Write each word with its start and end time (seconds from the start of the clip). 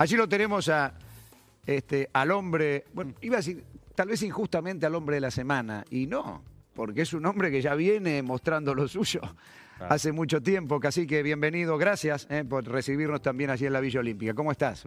Allí 0.00 0.16
lo 0.16 0.26
tenemos 0.26 0.66
a, 0.70 0.94
este, 1.66 2.08
al 2.14 2.30
hombre, 2.30 2.86
bueno, 2.94 3.12
iba 3.20 3.36
a 3.36 3.40
decir, 3.40 3.62
tal 3.94 4.08
vez 4.08 4.22
injustamente 4.22 4.86
al 4.86 4.94
hombre 4.94 5.16
de 5.16 5.20
la 5.20 5.30
semana, 5.30 5.84
y 5.90 6.06
no, 6.06 6.42
porque 6.74 7.02
es 7.02 7.12
un 7.12 7.26
hombre 7.26 7.50
que 7.50 7.60
ya 7.60 7.74
viene 7.74 8.22
mostrando 8.22 8.74
lo 8.74 8.88
suyo 8.88 9.20
hace 9.78 10.10
mucho 10.10 10.42
tiempo. 10.42 10.80
Así 10.82 11.06
que 11.06 11.22
bienvenido, 11.22 11.76
gracias 11.76 12.26
eh, 12.30 12.46
por 12.48 12.66
recibirnos 12.66 13.20
también 13.20 13.50
allí 13.50 13.66
en 13.66 13.74
la 13.74 13.80
Villa 13.80 14.00
Olímpica. 14.00 14.32
¿Cómo 14.32 14.50
estás? 14.52 14.86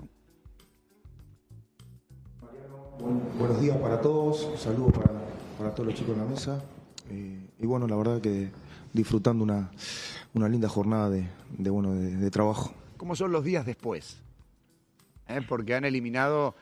buenos 3.38 3.62
días 3.62 3.78
para 3.78 4.02
todos, 4.02 4.50
saludos 4.60 4.94
para, 4.94 5.12
para, 5.60 5.76
todos 5.76 5.90
los 5.90 5.96
chicos 5.96 6.16
en 6.16 6.24
la 6.24 6.28
mesa. 6.28 6.64
Eh, 7.12 7.50
y 7.60 7.66
bueno, 7.68 7.86
la 7.86 7.98
verdad 7.98 8.20
que 8.20 8.50
disfrutando 8.94 9.44
una, 9.44 9.70
una 10.34 10.50
linda 10.50 10.70
jornada 10.70 11.12
de, 11.12 11.30
de 11.56 11.70
bueno, 11.70 11.94
de, 11.94 12.32
trabajo. 12.32 12.74
¿Cómo 12.98 13.16
son 13.16 13.32
los 13.32 13.44
días 13.44 13.64
después? 13.64 14.24
Eh, 15.34 15.42
porque 15.48 15.76
han 15.76 15.86
eliminado, 15.86 16.56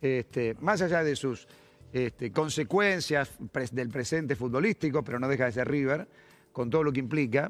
este, 0.00 0.54
más 0.60 0.80
allá 0.82 1.04
de 1.04 1.14
sus 1.16 1.46
este, 1.92 2.32
consecuencias 2.32 3.30
del 3.72 3.88
presente 3.90 4.34
futbolístico, 4.34 5.02
pero 5.02 5.18
no 5.18 5.28
deja 5.28 5.44
de 5.44 5.52
ser 5.52 5.68
River, 5.68 6.08
con 6.52 6.70
todo 6.70 6.82
lo 6.82 6.92
que 6.92 7.00
implica. 7.00 7.48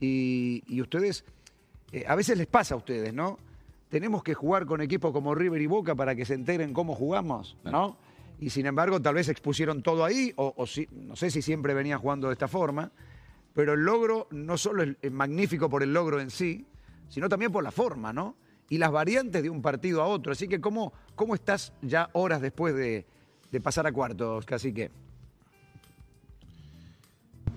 Y, 0.00 0.80
ustedes, 0.80 1.24
eh, 1.92 2.04
a 2.06 2.14
veces 2.14 2.38
les 2.38 2.46
pasa 2.46 2.74
a 2.74 2.78
ustedes, 2.78 3.12
¿no? 3.12 3.38
Tenemos 3.88 4.22
que 4.22 4.34
jugar 4.34 4.66
con 4.66 4.80
equipos 4.80 5.12
como 5.12 5.34
River 5.34 5.60
y 5.60 5.66
Boca 5.66 5.94
para 5.94 6.14
que 6.14 6.24
se 6.24 6.34
enteren 6.34 6.72
cómo 6.72 6.94
jugamos, 6.94 7.56
¿no? 7.64 7.96
Y 8.40 8.50
sin 8.50 8.66
embargo, 8.66 9.00
tal 9.00 9.14
vez 9.14 9.28
expusieron 9.28 9.82
todo 9.82 10.04
ahí, 10.04 10.32
o, 10.36 10.66
si, 10.66 10.88
no 10.90 11.14
sé 11.14 11.30
si 11.30 11.42
siempre 11.42 11.74
venían 11.74 12.00
jugando 12.00 12.28
de 12.28 12.32
esta 12.32 12.48
forma, 12.48 12.90
pero 13.54 13.74
el 13.74 13.80
logro 13.80 14.26
no 14.30 14.56
solo 14.56 14.82
es 14.82 15.12
magnífico 15.12 15.68
por 15.68 15.82
el 15.82 15.92
logro 15.92 16.20
en 16.20 16.30
sí, 16.30 16.66
sino 17.08 17.28
también 17.28 17.52
por 17.52 17.62
la 17.62 17.70
forma, 17.70 18.12
¿no? 18.12 18.34
Y 18.72 18.78
las 18.78 18.90
variantes 18.90 19.42
de 19.42 19.50
un 19.50 19.60
partido 19.60 20.00
a 20.00 20.06
otro. 20.06 20.32
Así 20.32 20.48
que, 20.48 20.58
¿cómo, 20.58 20.94
cómo 21.14 21.34
estás 21.34 21.74
ya 21.82 22.08
horas 22.14 22.40
después 22.40 22.74
de, 22.74 23.04
pasar 23.62 23.86
a 23.86 23.92
cuartos, 23.92 24.46
cacique? 24.46 24.90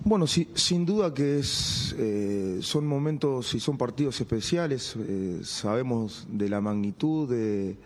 Bueno, 0.04 0.26
sin 0.26 0.84
duda 0.84 1.14
que 1.14 1.38
es, 1.38 1.96
eh, 1.98 2.58
son 2.60 2.86
momentos 2.86 3.54
y 3.54 3.60
son 3.60 3.78
partidos 3.78 4.20
especiales. 4.20 4.94
Eh, 4.98 5.40
sabemos 5.42 6.26
de 6.30 6.50
la 6.50 6.60
magnitud 6.60 7.26
de, 7.30 7.78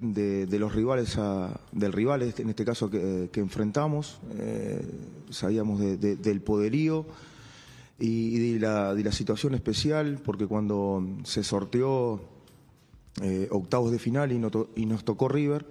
de, 0.00 0.58
los 0.58 0.74
rivales, 0.74 1.18
del 1.72 1.92
rival, 1.92 2.22
en 2.22 2.48
este 2.48 2.64
caso 2.64 2.88
que, 2.88 3.28
enfrentamos. 3.34 4.18
Eh, 4.38 4.80
sabíamos 5.28 5.78
del 5.78 6.40
poderío 6.40 7.04
y, 7.98 8.54
de, 8.54 8.60
la, 8.60 8.94
de, 8.94 9.04
la, 9.04 9.12
situación 9.12 9.54
especial, 9.54 10.22
porque 10.24 10.46
cuando 10.46 11.06
se 11.24 11.44
sorteó 11.44 12.34
octavos 13.50 13.90
de 13.92 13.98
final 13.98 14.32
y, 14.32 14.40
y 14.80 14.86
nos 14.86 15.04
tocó 15.04 15.28
River, 15.28 15.66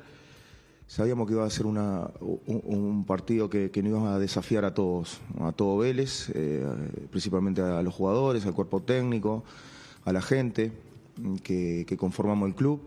Sabíamos 0.88 1.25
que 1.27 1.33
iba 1.33 1.43
a 1.43 1.49
ser 1.49 1.65
un, 1.65 3.05
partido 3.07 3.49
que, 3.49 3.71
que, 3.71 3.81
nos 3.81 4.02
iba 4.02 4.15
a 4.15 4.19
desafiar 4.19 4.65
a 4.65 4.75
todos, 4.75 5.19
a 5.41 5.52
todo 5.52 5.79
Vélez, 5.79 6.29
eh, 6.35 6.63
principalmente 7.09 7.61
a 7.61 7.81
los 7.81 7.93
jugadores, 7.93 8.45
al 8.45 8.53
cuerpo 8.53 8.81
técnico, 8.81 9.43
a 10.03 10.13
la 10.13 10.21
gente 10.21 10.71
que, 11.43 11.95
conformamos 11.97 12.49
el 12.49 12.55
club, 12.55 12.81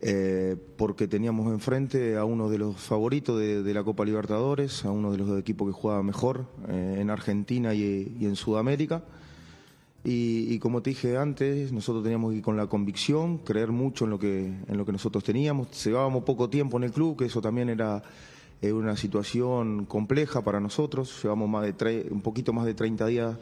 eh, 0.00 0.56
porque 0.78 1.08
teníamos 1.08 1.52
enfrente 1.52 2.16
a 2.16 2.24
uno 2.24 2.48
de 2.48 2.56
los 2.56 2.76
favoritos 2.76 3.38
de, 3.38 3.74
la 3.74 3.84
Copa 3.84 4.06
Libertadores, 4.06 4.86
a 4.86 4.90
uno 4.90 5.12
de 5.12 5.18
los 5.18 5.38
equipos 5.38 5.68
que 5.68 5.78
juega 5.78 6.02
mejor 6.02 6.46
eh, 6.68 6.96
en 7.00 7.10
Argentina 7.10 7.74
y 7.74 8.16
en 8.22 8.36
Sudamérica. 8.36 9.02
Y, 10.08 10.60
como 10.60 10.82
te 10.82 10.90
dije 10.90 11.16
antes, 11.16 11.72
nosotros 11.72 12.04
teníamos 12.04 12.30
que 12.30 12.36
ir 12.36 12.42
con 12.42 12.56
la 12.56 12.68
convicción, 12.68 13.38
creer 13.38 13.72
mucho 13.72 14.04
en 14.04 14.10
lo 14.10 14.20
que, 14.20 14.46
en 14.46 14.76
lo 14.76 14.86
que 14.86 14.92
nosotros 14.92 15.24
teníamos. 15.24 15.84
Llevábamos 15.84 16.22
poco 16.22 16.48
tiempo 16.48 16.76
en 16.76 16.84
el 16.84 16.92
club, 16.92 17.18
que 17.18 17.24
eso 17.24 17.40
también 17.40 17.70
era 17.70 18.04
eh, 18.62 18.72
una 18.72 18.96
situación 18.96 19.84
compleja 19.84 20.42
para 20.42 20.60
nosotros. 20.60 21.20
Llevamos 21.24 21.48
más 21.48 21.64
de 21.64 22.06
un 22.08 22.20
poquito 22.20 22.52
más 22.52 22.66
de 22.66 22.74
30 22.74 23.06
días 23.06 23.36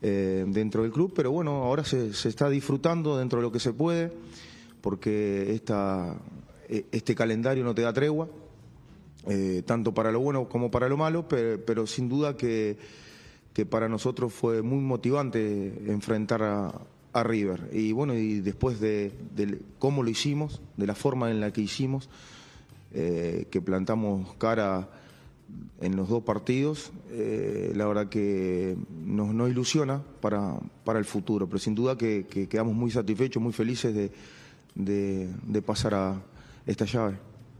eh, 0.00 0.46
dentro 0.48 0.82
del 0.82 0.92
club, 0.92 1.12
pero 1.14 1.30
bueno, 1.30 1.62
ahora 1.64 1.84
se, 1.84 2.08
está 2.08 2.48
disfrutando 2.48 3.18
dentro 3.18 3.40
de 3.40 3.42
lo 3.42 3.52
que 3.52 3.60
se 3.60 3.74
puede, 3.74 4.10
porque 4.80 5.52
esta, 5.52 6.16
e, 6.70 6.86
este 6.90 7.14
calendario 7.14 7.64
no 7.64 7.74
te 7.74 7.82
da 7.82 7.92
tregua, 7.92 8.28
eh, 9.28 9.62
tanto 9.66 9.92
para 9.92 10.10
lo 10.10 10.20
bueno 10.20 10.48
como 10.48 10.70
para 10.70 10.88
lo 10.88 10.96
malo, 10.96 11.28
pero 11.28 11.86
sin 11.86 12.08
duda 12.08 12.34
que 12.34 12.78
que 13.54 13.66
para 13.66 13.88
nosotros 13.88 14.32
fue 14.32 14.62
muy 14.62 14.80
motivante 14.80 15.74
enfrentar 15.86 16.42
a, 16.42 16.72
River. 17.14 17.68
Y 17.74 17.92
bueno, 17.92 18.14
y 18.14 18.40
después 18.40 18.80
de, 18.80 19.12
cómo 19.78 20.02
lo 20.02 20.08
hicimos, 20.08 20.62
de 20.78 20.86
la 20.86 20.94
forma 20.94 21.30
en 21.30 21.40
la 21.40 21.52
que 21.52 21.60
hicimos, 21.60 22.08
eh, 22.94 23.48
que 23.50 23.60
plantamos 23.60 24.32
cara 24.36 24.88
en 25.82 25.94
los 25.94 26.08
dos 26.08 26.22
partidos, 26.22 26.90
eh, 27.10 27.72
la 27.76 27.84
verdad 27.84 28.08
que 28.08 28.78
nos, 29.04 29.50
ilusiona 29.50 30.02
para, 30.22 30.58
para, 30.84 30.98
el 30.98 31.04
futuro, 31.04 31.46
pero 31.46 31.58
sin 31.58 31.74
duda 31.74 31.98
que, 31.98 32.24
quedamos 32.48 32.74
muy 32.74 32.90
satisfechos, 32.90 33.42
muy 33.42 33.52
felices 33.52 33.94
de, 33.94 35.28
de 35.46 35.62
pasar 35.62 35.92
a 35.92 36.22
esta 36.64 36.86
llave. 36.86 37.18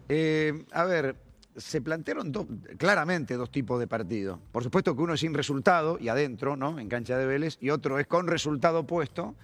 Eh, 0.08 0.64
a 0.72 0.84
ver, 0.84 1.16
se 1.56 1.80
plantearon 1.80 2.32
claramente 2.78 3.36
dos 3.36 3.50
tipos 3.50 3.78
de 3.78 3.86
partidos. 3.86 4.38
Por 4.50 4.62
supuesto 4.62 4.96
que 4.96 5.02
uno 5.02 5.14
es 5.14 5.20
sin 5.20 5.34
resultado 5.34 5.98
y 6.00 6.08
adentro, 6.08 6.56
¿no? 6.56 6.78
En 6.78 6.88
cancha 6.88 7.18
de 7.18 7.26
Vélez, 7.26 7.58
y 7.60 7.70
otro 7.70 7.98
es 7.98 8.06
con 8.06 8.26
resultado 8.26 8.80
opuesto 8.80 9.34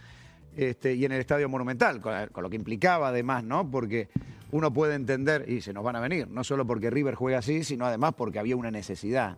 este, 0.56 0.94
y 0.94 1.04
en 1.04 1.12
el 1.12 1.20
Estadio 1.20 1.48
Monumental, 1.48 2.00
con, 2.00 2.42
lo 2.42 2.50
que 2.50 2.56
implicaba 2.56 3.08
además, 3.08 3.44
¿no? 3.44 3.70
Porque 3.70 4.08
uno 4.50 4.72
puede 4.72 4.94
entender, 4.94 5.44
y 5.48 5.60
se 5.60 5.72
nos 5.72 5.84
van 5.84 5.97
a 5.97 6.00
venir, 6.00 6.28
no 6.28 6.42
solo 6.42 6.66
porque 6.66 6.91
River 6.91 7.14
juega 7.14 7.38
así, 7.38 7.62
sino 7.62 7.86
además 7.86 8.14
porque 8.16 8.38
había 8.38 8.56
una 8.56 8.70
necesidad. 8.70 9.36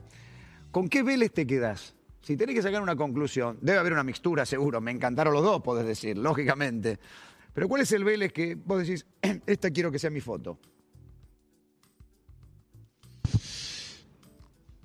¿Con 0.70 0.88
qué 0.88 1.02
Vélez 1.02 1.32
te 1.32 1.46
quedás? 1.46 1.94
Si 2.22 2.36
tenés 2.36 2.54
que 2.54 2.62
sacar 2.62 2.80
una 2.80 2.96
conclusión, 2.96 3.58
debe 3.60 3.78
haber 3.78 3.92
una 3.92 4.04
mixtura 4.04 4.46
seguro, 4.46 4.80
me 4.80 4.92
encantaron 4.92 5.34
los 5.34 5.42
dos, 5.42 5.60
podés 5.62 5.86
decir, 5.86 6.16
lógicamente. 6.16 6.98
Pero 7.52 7.68
¿cuál 7.68 7.82
es 7.82 7.92
el 7.92 8.04
Vélez 8.04 8.32
que 8.32 8.54
vos 8.54 8.78
decís, 8.78 9.04
esta 9.46 9.70
quiero 9.70 9.90
que 9.90 9.98
sea 9.98 10.10
mi 10.10 10.20
foto? 10.20 10.58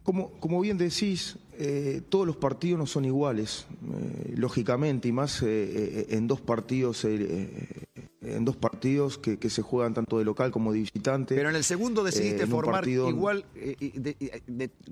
Como, 0.05 0.29
como 0.39 0.61
bien 0.61 0.77
decís, 0.77 1.39
eh, 1.53 2.03
todos 2.09 2.27
los 2.27 2.37
partidos 2.37 2.77
no 2.77 2.85
son 2.85 3.05
iguales, 3.05 3.65
eh, 3.91 4.35
lógicamente, 4.37 5.07
y 5.07 5.11
más 5.11 5.41
eh, 5.41 6.05
en 6.09 6.27
dos 6.27 6.41
partidos, 6.41 7.03
en 7.05 8.45
dos 8.45 8.55
partidos 8.55 9.17
que, 9.17 9.49
se 9.49 9.63
juegan 9.63 9.95
tanto 9.95 10.19
de 10.19 10.25
local 10.25 10.51
como 10.51 10.73
de 10.73 10.81
visitante. 10.81 11.33
Pero 11.33 11.49
en 11.49 11.55
el 11.55 11.63
segundo 11.63 12.03
decidiste 12.03 12.45
formar 12.45 12.87
igual, 12.87 13.45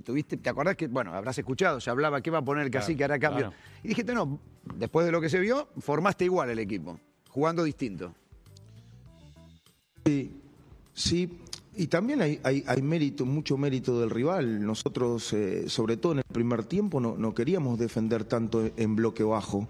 tuviste, 0.03 0.38
¿te 0.38 0.50
acordás 0.50 0.75
que, 0.75 0.88
bueno, 0.88 1.13
habrás 1.13 1.38
escuchado, 1.38 1.80
se 1.80 1.91
hablaba 1.91 2.22
qué 2.22 2.31
va 2.31 2.40
a 2.40 2.45
poner 2.45 2.66
el 2.66 2.72
cacique, 2.72 3.03
hará 3.03 3.19
cambio? 3.19 3.53
Y 3.84 3.90
dijiste, 3.90 4.16
no, 4.16 4.40
después 4.75 5.06
de 5.06 5.12
lo 5.12 5.22
que 5.22 5.30
se 5.30 5.40
vio, 5.40 5.68
formaste 5.78 6.25
igual 6.25 6.50
el 6.50 6.57
equipo, 6.57 7.00
jugando 7.30 7.63
distinto. 7.63 8.16
Sí, 10.06 10.41
sí, 10.91 11.40
y 11.75 11.88
también 11.88 12.22
hay, 12.22 12.39
hay, 12.44 12.81
mérito, 12.84 13.25
mucho 13.25 13.57
mérito 13.57 14.00
del 14.00 14.11
rival. 14.11 14.63
Nosotros, 14.63 15.34
eh, 15.34 15.67
sobre 15.67 15.97
todo 15.97 16.11
en 16.11 16.17
el 16.19 16.23
primer 16.25 16.66
tiempo, 16.66 17.00
no, 17.00 17.34
queríamos 17.34 17.79
defender 17.79 18.25
tanto 18.25 18.69
en 18.78 18.95
bloque 18.95 19.23
bajo. 19.23 19.67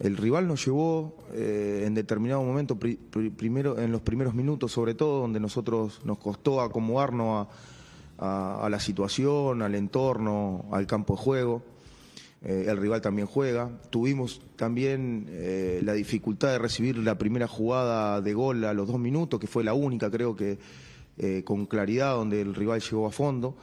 El 0.00 0.16
rival 0.16 0.48
nos 0.48 0.64
llevó 0.64 1.16
eh, 1.32 1.84
en 1.86 1.94
determinado 1.94 2.42
momento, 2.42 2.76
primero, 2.78 3.78
en 3.78 3.92
los 3.92 4.00
primeros 4.00 4.34
minutos 4.34 4.72
sobre 4.72 4.94
todo, 4.94 5.20
donde 5.20 5.38
nosotros 5.38 6.00
nos 6.04 6.18
costó 6.18 6.62
acomodarnos 6.62 7.46
a, 8.18 8.68
la 8.68 8.80
situación, 8.80 9.62
al 9.62 9.74
entorno, 9.76 10.64
al 10.72 10.86
campo 10.86 11.14
de 11.14 11.22
juego. 11.22 11.62
Eh, 12.42 12.66
el 12.68 12.76
rival 12.76 13.02
también 13.02 13.28
juega. 13.28 13.70
Tuvimos 13.90 14.42
también 14.56 15.28
la 15.82 15.92
dificultad 15.92 16.48
de 16.48 16.58
recibir 16.58 16.98
la 16.98 17.16
primera 17.18 17.46
jugada 17.46 18.20
de 18.20 18.34
gol 18.34 18.64
a 18.64 18.74
los 18.74 18.88
dos 18.88 18.98
minutos, 18.98 19.38
que 19.38 19.46
fue 19.46 19.62
la 19.62 19.74
única, 19.74 20.10
creo 20.10 20.34
que 20.34 20.58
eh, 21.22 21.42
con 21.44 21.66
claridad, 21.66 22.14
donde 22.14 22.40
el 22.40 22.54
rival 22.54 22.80
llegó 22.80 23.06
a 23.06 23.10
fondo 23.10 23.54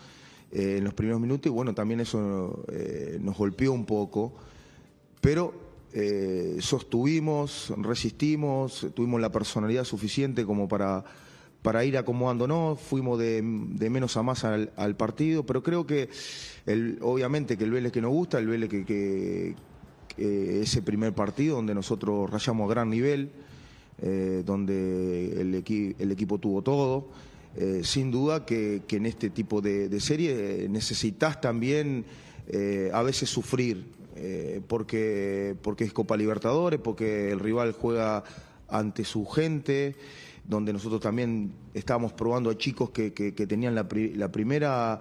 eh, 0.51 0.75
en 0.77 0.83
los 0.83 0.93
primeros 0.93 1.19
minutos 1.19 1.47
y 1.47 1.49
bueno, 1.49 1.73
también 1.73 1.99
eso 2.01 2.63
eh, 2.71 3.17
nos 3.19 3.35
golpeó 3.35 3.71
un 3.71 3.83
poco, 3.83 4.35
pero 5.19 5.65
sostuvimos, 6.59 7.73
resistimos, 7.77 8.85
tuvimos 8.93 9.19
la 9.19 9.31
personalidad 9.31 9.83
suficiente 9.83 10.45
como 10.45 10.67
para, 10.67 11.03
para 11.63 11.83
ir 11.83 11.97
acomodándonos, 11.97 12.79
fuimos 12.79 13.17
de, 13.17 13.41
menos 13.41 14.15
a 14.17 14.21
más 14.21 14.43
al, 14.43 14.95
partido, 14.95 15.43
pero 15.43 15.63
creo 15.63 15.87
que 15.87 16.09
obviamente 17.01 17.57
que 17.57 17.63
el 17.63 17.71
Vélez 17.71 17.91
que 17.91 18.01
nos 18.01 18.11
gusta, 18.11 18.37
el 18.37 18.45
Vélez 18.45 18.69
que, 18.69 19.55
ese 20.17 20.83
primer 20.83 21.13
partido 21.13 21.55
donde 21.55 21.73
nosotros 21.73 22.29
rayamos 22.29 22.69
a 22.69 22.73
gran 22.75 22.91
nivel, 22.91 23.31
donde 24.45 25.41
el, 25.41 25.55
equipo 26.11 26.37
tuvo 26.37 26.61
todo, 26.61 27.07
eh, 27.59 27.81
sin 27.83 28.11
duda 28.11 28.45
que, 28.45 28.83
en 28.87 29.07
este 29.07 29.31
tipo 29.31 29.61
de, 29.61 29.99
serie 29.99 30.65
eh, 30.65 30.69
necesitas 30.69 31.41
también 31.41 32.05
eh, 32.47 32.91
a 32.93 33.01
veces 33.01 33.29
sufrir, 33.29 33.97
porque, 34.67 35.55
porque 35.61 35.83
es 35.83 35.93
Copa 35.93 36.17
Libertadores, 36.17 36.79
porque 36.79 37.31
el 37.31 37.39
rival 37.39 37.71
juega 37.71 38.23
ante 38.67 39.05
su 39.05 39.27
gente, 39.27 39.95
donde 40.43 40.73
nosotros 40.73 40.99
también 40.99 41.51
estábamos 41.75 42.13
probando 42.13 42.49
a 42.49 42.57
chicos 42.57 42.89
que, 42.89 43.11
tenían 43.11 43.75
la, 43.75 43.87
primera, 43.87 44.99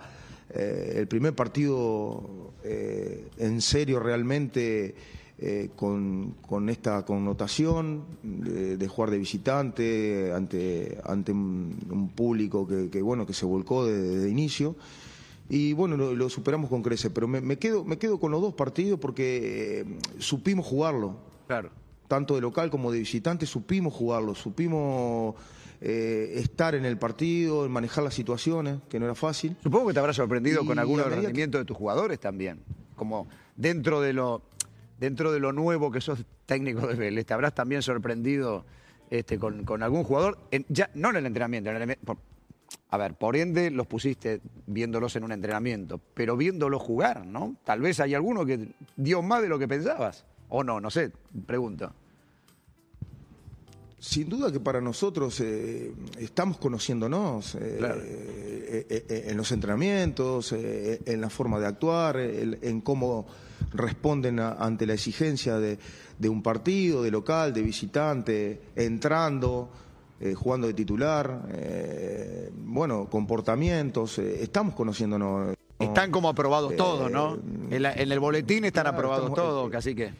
el 0.52 1.08
primer 1.08 1.34
partido 1.34 2.52
en 2.62 3.62
serio 3.62 4.00
realmente 4.00 4.94
eh, 5.38 5.70
con, 5.76 6.34
esta 6.68 7.04
connotación 7.04 8.04
de, 8.22 8.88
jugar 8.88 9.10
de 9.10 9.18
visitante 9.18 10.32
ante, 10.34 10.98
ante 11.04 11.32
un, 11.32 12.12
público 12.14 12.66
que, 12.66 13.02
bueno, 13.02 13.26
que 13.26 13.34
se 13.34 13.46
volcó 13.46 13.86
desde 13.86 14.28
inicio. 14.28 14.76
Y 15.48 15.74
bueno, 15.74 15.96
lo, 15.96 16.28
superamos 16.28 16.70
con 16.70 16.82
creces, 16.82 17.10
pero 17.14 17.28
me, 17.28 17.58
quedo, 17.58 17.84
me 17.84 17.98
quedo 17.98 18.18
con 18.18 18.32
los 18.32 18.40
dos 18.40 18.54
partidos 18.54 18.98
porque 18.98 19.86
supimos 20.18 20.66
jugarlo. 20.66 21.16
Claro 21.46 21.70
tanto 22.06 22.34
de 22.34 22.40
local 22.40 22.70
como 22.70 22.92
de 22.92 23.00
visitante, 23.00 23.46
supimos 23.46 23.92
jugarlo, 23.92 24.34
supimos 24.34 25.34
eh, 25.80 26.34
estar 26.36 26.74
en 26.74 26.84
el 26.84 26.98
partido, 26.98 27.68
manejar 27.68 28.04
las 28.04 28.14
situaciones, 28.14 28.78
que 28.88 28.98
no 28.98 29.06
era 29.06 29.14
fácil. 29.14 29.56
Supongo 29.62 29.88
que 29.88 29.94
te 29.94 30.00
habrás 30.00 30.16
sorprendido 30.16 30.64
con 30.64 30.78
algunos 30.78 31.06
rendimientos 31.06 31.60
de 31.60 31.64
tus 31.64 31.76
jugadores 31.76 32.20
también, 32.20 32.60
como 32.94 33.26
dentro 33.56 34.00
de 34.00 34.12
lo 34.12 34.42
dentro 34.98 35.32
de 35.32 35.40
lo 35.40 35.52
nuevo 35.52 35.90
que 35.90 36.00
sos 36.00 36.24
técnico 36.46 36.86
de 36.86 36.94
Vélez, 36.94 37.26
te 37.26 37.34
habrás 37.34 37.54
también 37.54 37.82
sorprendido 37.82 38.64
este, 39.10 39.38
con, 39.38 39.82
algún 39.82 40.04
jugador, 40.04 40.38
ya 40.68 40.90
no 40.94 41.10
en 41.10 41.16
el 41.16 41.26
entrenamiento, 41.26 41.70
a 42.88 42.98
ver, 42.98 43.14
por 43.14 43.36
ende 43.36 43.70
los 43.70 43.86
pusiste 43.86 44.40
viéndolos 44.66 45.16
en 45.16 45.24
un 45.24 45.32
entrenamiento, 45.32 46.00
pero 46.14 46.36
viéndolos 46.36 46.82
jugar, 46.82 47.26
¿no? 47.26 47.56
Tal 47.64 47.80
vez 47.80 48.00
hay 48.00 48.14
alguno 48.14 48.44
que 48.44 48.74
dio 48.96 49.22
más 49.22 49.42
de 49.42 49.48
lo 49.48 49.58
que 49.58 49.68
pensabas. 49.68 50.24
¿O 50.48 50.62
no? 50.62 50.80
No 50.80 50.90
sé, 50.90 51.10
pregunto. 51.46 51.92
Sin 53.98 54.28
duda 54.28 54.52
que 54.52 54.60
para 54.60 54.80
nosotros 54.80 55.40
eh, 55.40 55.92
estamos 56.18 56.58
conociéndonos 56.58 57.56
eh, 57.56 58.86
eh, 58.88 59.24
en 59.28 59.36
los 59.36 59.50
entrenamientos, 59.50 60.52
en 60.52 61.20
la 61.20 61.30
forma 61.30 61.58
de 61.58 61.66
actuar, 61.66 62.18
en 62.18 62.80
cómo 62.82 63.26
responden 63.72 64.40
ante 64.40 64.86
la 64.86 64.94
exigencia 64.94 65.58
de, 65.58 65.78
un 66.28 66.42
partido, 66.42 67.02
de 67.02 67.10
local, 67.10 67.52
de 67.52 67.62
visitante, 67.62 68.60
entrando, 68.74 69.70
jugando 70.34 70.66
de 70.66 70.74
titular, 70.74 71.42
bueno, 72.56 73.06
comportamientos, 73.10 74.18
estamos 74.18 74.74
conociéndonos. 74.74 75.54
Están 75.78 76.10
como 76.10 76.28
aprobados 76.28 76.74
todos, 76.76 77.10
¿no? 77.10 77.38
En, 77.70 77.84
el 77.84 78.18
boletín 78.20 78.64
están 78.64 78.86
aprobados 78.86 79.34
todos, 79.34 79.74
así 79.74 79.94
que... 79.94 80.12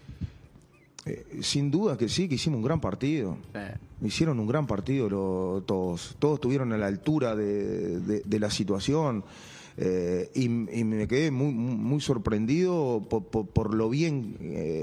Eh, 1.06 1.39
sin 1.41 1.71
duda 1.71 1.97
que 1.97 2.09
sí, 2.09 2.29
que 2.29 2.35
hicimos 2.35 2.59
un 2.59 2.65
gran 2.65 2.81
partido. 2.81 3.39
Hicieron 4.03 4.41
un 4.41 4.49
gran 4.49 4.67
partido 4.67 5.09
todos. 5.65 6.17
Todos 6.19 6.35
estuvieron 6.35 6.73
a 6.73 6.79
la 6.79 6.89
altura 6.89 7.37
de, 7.37 8.23
la 8.29 8.50
situación. 8.50 9.25
Eh, 9.78 10.31
y, 10.34 10.49
me 10.49 11.06
quedé 11.06 11.31
muy, 11.31 11.52
muy 11.52 12.00
sorprendido 12.00 13.06
por, 13.08 13.75
lo 13.75 13.90
bien 13.90 14.37
eh, 14.40 14.82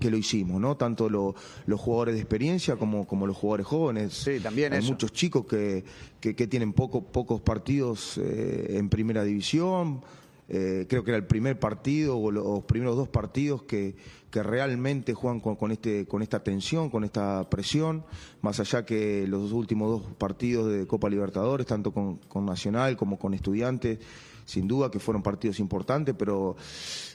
que, 0.00 0.10
lo 0.10 0.16
hicimos, 0.16 0.60
¿no? 0.60 0.76
Tanto 0.76 1.08
los 1.08 1.80
jugadores 1.80 2.14
de 2.14 2.20
experiencia 2.20 2.76
como, 2.76 3.06
como 3.06 3.26
los 3.26 3.36
jugadores 3.36 3.66
jóvenes. 3.66 4.14
Sí, 4.14 4.40
también 4.40 4.72
Hay 4.72 4.82
muchos 4.82 5.12
chicos 5.12 5.46
que, 5.46 5.84
que, 6.20 6.46
tienen 6.46 6.72
poco, 6.72 7.02
pocos 7.04 7.40
partidos 7.40 8.18
en 8.18 8.88
primera 8.88 9.22
división. 9.22 10.00
creo 10.48 11.04
que 11.04 11.10
era 11.10 11.16
el 11.16 11.26
primer 11.26 11.60
partido 11.60 12.18
o 12.18 12.32
los 12.32 12.64
primeros 12.64 12.96
dos 12.96 13.08
partidos 13.08 13.62
que, 13.62 13.94
que 14.30 14.42
realmente 14.42 15.14
juegan 15.14 15.40
con, 15.40 15.72
este, 15.72 16.06
con 16.06 16.22
esta 16.22 16.42
tensión, 16.42 16.90
con 16.90 17.04
esta 17.04 17.48
presión, 17.48 18.04
más 18.42 18.60
allá 18.60 18.84
que 18.84 19.26
los 19.26 19.52
últimos 19.52 19.88
dos 19.88 20.12
partidos 20.16 20.70
de 20.70 20.86
Copa 20.86 21.08
Libertadores, 21.08 21.66
tanto 21.66 21.92
con, 21.92 22.18
Nacional 22.44 22.96
como 22.96 23.18
con 23.18 23.32
Estudiantes, 23.32 23.98
sin 24.44 24.68
duda 24.68 24.90
que 24.90 24.98
fueron 24.98 25.22
partidos 25.22 25.60
importantes, 25.60 26.14
pero 26.18 26.56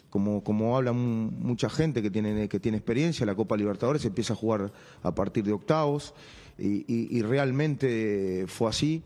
como, 0.10 0.44
como 0.44 0.76
habla 0.76 0.92
mucha 0.92 1.70
gente 1.70 2.02
que 2.02 2.10
tiene, 2.10 2.50
que 2.50 2.60
tiene 2.60 2.78
experiencia, 2.78 3.26
la 3.26 3.36
Copa 3.36 3.58
Libertadores 3.58 4.06
empieza 4.06 4.34
a 4.34 4.36
jugar 4.36 4.72
a 5.02 5.16
partir 5.16 5.44
de 5.44 5.54
octavos 5.54 6.14
y, 6.58 7.22
realmente 7.22 8.46
fue 8.48 8.70
así. 8.70 9.04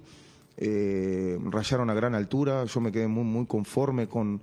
Eh, 0.59 1.37
rayaron 1.51 1.89
a 1.89 1.93
gran 1.93 2.15
altura, 2.15 2.65
yo 2.65 2.81
me 2.81 2.91
quedé 2.91 3.07
muy, 3.07 3.23
muy 3.23 3.45
conforme 3.45 4.07
con 4.07 4.41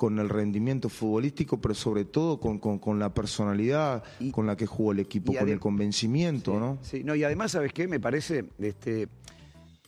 con 0.00 0.18
el 0.18 0.30
rendimiento 0.30 0.88
futbolístico, 0.88 1.60
pero 1.60 1.74
sobre 1.74 2.06
todo 2.06 2.40
con, 2.40 2.58
con, 2.58 2.98
la 2.98 3.12
personalidad 3.12 4.02
con 4.32 4.46
la 4.46 4.56
que 4.56 4.64
jugó 4.64 4.92
el 4.92 5.00
equipo, 5.00 5.34
con 5.34 5.46
el 5.46 5.60
convencimiento, 5.60 6.58
¿no? 6.58 6.78
Sí, 6.80 7.04
no, 7.04 7.14
y 7.14 7.22
además, 7.22 7.52
¿sabes 7.52 7.74
qué? 7.74 7.86
Me 7.86 8.00
parece 8.00 8.46
este, 8.60 9.08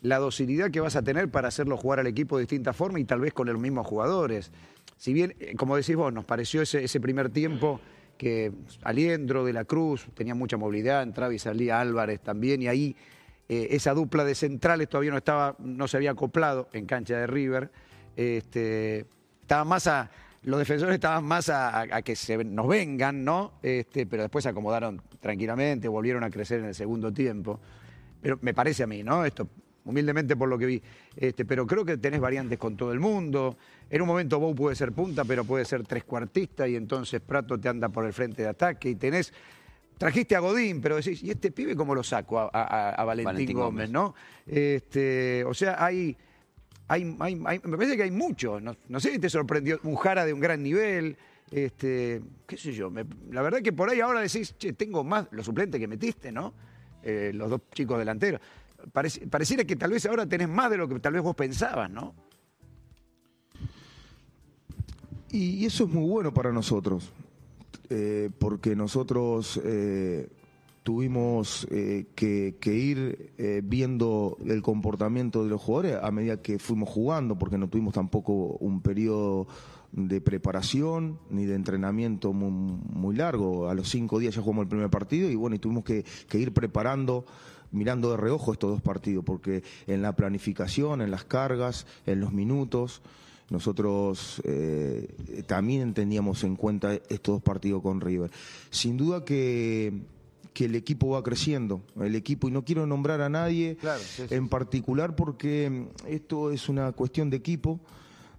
la 0.03 0.19
docilidad 0.19 0.71
que 0.71 0.81
vas 0.81 0.97
a 0.97 1.03
tener 1.03 1.31
para 1.31 1.49
hacerlo 1.49 1.79
jugar 1.79 1.99
al 1.99 2.09
equipo 2.09 2.37
de 2.37 2.43
distinta 2.43 2.75
forma 2.75 3.01
y 3.01 3.05
tal 3.05 3.21
vez 3.21 3.33
con 3.33 3.47
los 3.47 3.59
mismos 3.59 3.87
jugadores. 3.87 4.53
Si 4.99 5.15
bien, 5.15 5.35
eh, 5.41 5.55
como 5.57 5.77
decís 5.77 5.97
vos, 5.97 6.13
nos 6.13 6.27
pareció 6.27 6.61
ese, 6.61 6.85
ese 6.85 7.01
primer 7.01 7.31
tiempo 7.31 7.81
que 8.19 8.53
Aliendro 8.83 9.47
de 9.47 9.55
la 9.55 9.65
Cruz 9.65 10.09
tenía 10.13 10.35
mucha 10.35 10.59
movilidad, 10.59 11.03
entraba 11.03 11.33
y 11.33 11.39
salía 11.39 11.81
Álvarez 11.81 12.21
también, 12.21 12.61
y 12.61 12.69
ahí 12.69 12.97
eh, 13.49 13.69
esa 13.71 13.95
dupla 13.95 14.27
de 14.27 14.35
centrales 14.35 14.91
todavía 14.91 15.13
no 15.13 15.17
estaba, 15.17 15.57
no 15.59 15.89
se 15.89 15.97
había 15.97 16.11
acoplado 16.11 16.69
en 16.75 16.85
cancha 16.85 17.17
de 17.17 17.27
River. 17.27 17.71
Este, 18.15 19.07
más 19.53 19.87
a, 19.87 20.11
los 20.45 20.59
defensores 20.59 20.95
estaban 20.95 21.25
más 21.25 21.49
a, 21.49 22.03
que 22.03 22.17
se, 22.17 22.43
nos 22.43 22.67
vengan, 22.67 23.25
¿no? 23.25 23.53
Este, 23.63 24.07
pero 24.07 24.23
después 24.23 24.43
se 24.43 24.49
acomodaron 24.49 25.01
tranquilamente, 25.21 25.89
volvieron 25.89 26.25
a 26.25 26.31
crecer 26.31 26.61
en 26.61 26.67
el 26.67 26.75
segundo 26.75 27.13
tiempo. 27.13 27.61
Pero 28.21 28.39
me 28.41 28.55
parece 28.55 28.83
a 28.83 28.87
mí, 28.87 29.03
¿no? 29.03 29.25
Esto, 29.25 29.49
humildemente 29.85 30.37
por 30.37 30.49
lo 30.49 30.59
que 30.59 30.67
vi. 30.67 30.83
Este, 31.15 31.45
pero 31.45 31.67
creo 31.67 31.85
que 31.85 31.97
tenés 31.97 32.21
variantes 32.21 32.59
con 32.59 32.77
todo 32.77 32.93
el 32.93 32.99
mundo. 32.99 33.57
En 33.89 34.03
un 34.03 34.09
momento 34.09 34.41
Bou 34.41 34.55
puede 34.55 34.75
ser 34.75 34.93
punta, 34.93 35.25
pero 35.25 35.45
puede 35.45 35.65
ser 35.65 35.85
trescuartista 35.85 36.67
y 36.67 36.77
entonces 36.77 37.21
Prato 37.21 37.59
te 37.59 37.69
anda 37.69 37.89
por 37.89 38.05
el 38.05 38.13
frente 38.13 38.43
de 38.43 38.49
ataque 38.49 38.91
y 38.91 38.95
tenés. 38.97 39.33
Trajiste 39.99 40.35
a 40.35 40.41
Godín, 40.41 40.81
pero 40.81 40.97
decís, 40.97 41.23
¿y 41.23 41.31
este 41.31 41.53
pibe 41.53 41.77
cómo 41.77 41.95
lo 41.95 42.03
saco 42.03 42.41
a, 42.41 43.05
Valentín, 43.05 43.57
Gómez, 43.57 43.89
no? 43.89 44.15
Este, 44.45 45.45
o 45.45 45.55
sea, 45.55 45.85
hay 45.85 46.17
me 47.01 47.77
parece 47.77 47.97
que 47.97 48.03
hay 48.05 48.11
mucho. 48.11 48.61
No, 48.61 49.01
sé 49.01 49.13
si 49.13 49.19
te 49.19 49.31
sorprendió 49.31 49.81
un 49.85 49.97
Jara 49.97 50.25
de 50.25 50.33
un 50.33 50.41
gran 50.41 50.63
nivel. 50.63 51.17
Este, 51.51 52.23
qué 52.47 52.57
sé 52.57 52.73
yo. 52.73 52.91
la 53.31 53.43
verdad 53.43 53.61
que 53.61 53.73
por 53.73 53.91
ahí 53.91 54.01
ahora 54.01 54.21
decís, 54.21 54.57
che, 54.57 54.73
tengo 54.73 55.05
más 55.05 55.29
los 55.33 55.45
suplentes 55.45 55.79
que 55.79 55.87
metiste, 55.87 56.33
¿no? 56.33 56.55
Eh, 57.03 57.33
los 57.35 57.51
dos 57.51 57.61
chicos 57.75 57.99
delanteros. 57.99 58.41
pareciera 58.93 59.65
que 59.65 59.77
tal 59.77 59.91
vez 59.91 60.07
ahora 60.07 60.27
tenés 60.27 60.49
más 60.49 60.71
de 60.71 60.79
lo 60.79 60.89
que 60.89 60.99
tal 60.99 61.13
vez 61.13 61.23
vos 61.23 61.37
pensabas, 61.37 61.91
¿no? 61.91 62.15
Y, 65.31 65.65
eso 65.65 65.85
es 65.85 65.91
muy 65.91 66.09
bueno 66.09 66.33
para 66.33 66.53
nosotros, 66.53 67.11
eh, 67.89 68.31
porque 68.39 68.77
nosotros 68.77 69.61
eh, 69.65 70.29
tuvimos 70.83 71.67
eh, 71.71 72.07
que, 72.15 72.75
ir 72.75 73.33
eh, 73.39 73.63
viendo 73.65 74.37
el 74.45 74.63
comportamiento 74.63 75.45
de 75.45 75.51
los 75.51 75.61
jugadores 75.61 75.99
a 76.03 76.11
medida 76.11 76.43
que 76.43 76.59
fuimos 76.59 76.89
jugando, 76.89 77.39
porque 77.39 77.59
no 77.59 77.69
tuvimos 77.69 77.95
tampoco 77.95 78.33
un 78.33 78.81
periodo 78.81 79.47
de 79.93 80.21
preparación 80.21 81.19
ni 81.31 81.45
de 81.45 81.55
entrenamiento 81.55 82.33
muy, 82.33 83.15
largo. 83.15 83.69
A 83.69 83.75
los 83.75 83.91
cinco 83.91 84.19
días 84.19 84.35
ya 84.35 84.43
jugamos 84.43 84.63
el 84.63 84.69
primer 84.69 84.91
partido 84.91 85.31
y 85.31 85.37
bueno, 85.37 85.57
y 85.57 85.59
tuvimos 85.59 85.85
que, 85.85 86.05
ir 86.33 86.53
preparando 86.53 87.25
mirando 87.71 88.11
de 88.11 88.19
reojo 88.19 88.53
estos 88.53 88.71
dos 88.71 88.83
partidos, 88.83 89.25
porque 89.25 89.63
en 89.87 90.03
la 90.03 90.15
planificación, 90.15 91.01
en 91.01 91.11
las 91.11 91.25
cargas, 91.25 91.87
en 92.05 92.21
los 92.21 92.31
minutos, 92.31 93.01
nosotros 93.49 94.43
eh, 94.45 95.45
también 95.47 95.95
teníamos 95.95 96.45
en 96.45 96.57
cuenta 96.57 96.93
estos 96.93 97.37
dos 97.37 97.43
partidos 97.43 97.81
con 97.81 98.03
River. 98.03 98.31
Sin 98.69 98.99
duda 98.99 99.25
que 99.25 100.03
que 100.53 100.67
el 100.67 100.75
equipo 100.75 101.11
va 101.11 101.23
creciendo, 101.23 101.83
el 102.01 102.15
equipo, 102.15 102.49
y 102.49 102.51
no 102.51 102.65
quiero 102.65 102.87
nombrar 102.87 103.21
a 103.21 103.29
nadie 103.29 103.79
en 104.31 104.49
particular 104.49 105.17
porque 105.17 105.71
mm, 105.71 106.09
esto 106.09 106.51
es 106.51 106.69
una 106.69 106.93
cuestión 106.93 107.31
de 107.31 107.37
equipo, 107.39 107.81